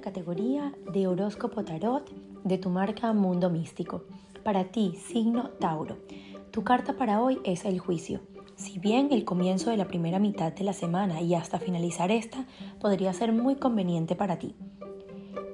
[0.00, 2.10] categoría de horóscopo tarot
[2.44, 4.04] de tu marca Mundo Místico.
[4.42, 5.98] Para ti, signo Tauro.
[6.50, 8.20] Tu carta para hoy es el juicio.
[8.56, 12.46] Si bien el comienzo de la primera mitad de la semana y hasta finalizar esta
[12.80, 14.54] podría ser muy conveniente para ti.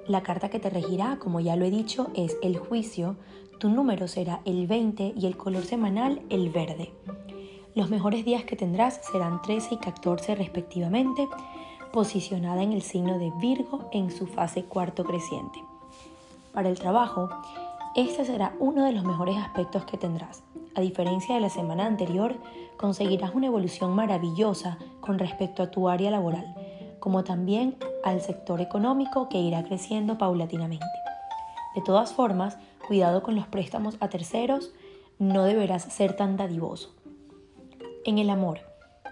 [0.07, 3.17] La carta que te regirá, como ya lo he dicho, es el juicio.
[3.59, 6.93] Tu número será el 20 y el color semanal el verde.
[7.75, 11.29] Los mejores días que tendrás serán 13 y 14 respectivamente
[11.93, 15.63] posicionada en el signo de Virgo en su fase cuarto creciente.
[16.53, 17.29] Para el trabajo,
[17.95, 20.43] este será uno de los mejores aspectos que tendrás.
[20.75, 22.37] A diferencia de la semana anterior,
[22.77, 26.55] conseguirás una evolución maravillosa con respecto a tu área laboral,
[27.01, 30.87] como también al sector económico que irá creciendo paulatinamente.
[31.75, 34.73] De todas formas, cuidado con los préstamos a terceros,
[35.19, 36.95] no deberás ser tan dadivoso.
[38.05, 38.61] En el amor,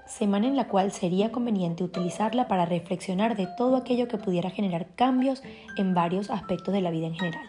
[0.06, 4.86] semana en la cual sería conveniente utilizarla para reflexionar de todo aquello que pudiera generar
[4.94, 5.42] cambios
[5.76, 7.46] en varios aspectos de la vida en general.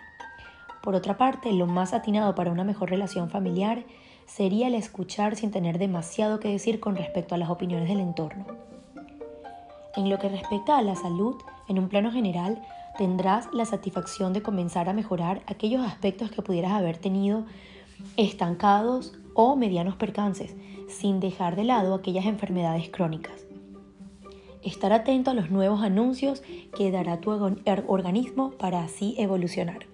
[0.81, 3.83] Por otra parte, lo más atinado para una mejor relación familiar
[4.25, 8.45] sería el escuchar sin tener demasiado que decir con respecto a las opiniones del entorno.
[9.95, 11.35] En lo que respecta a la salud,
[11.67, 12.61] en un plano general,
[12.97, 17.45] tendrás la satisfacción de comenzar a mejorar aquellos aspectos que pudieras haber tenido
[18.15, 20.55] estancados o medianos percances,
[20.89, 23.45] sin dejar de lado aquellas enfermedades crónicas.
[24.63, 26.41] Estar atento a los nuevos anuncios
[26.75, 27.31] que dará tu
[27.63, 29.85] er, organismo para así evolucionar.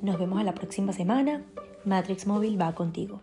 [0.00, 1.42] Nos vemos a la próxima semana.
[1.84, 3.20] Matrix Móvil va contigo.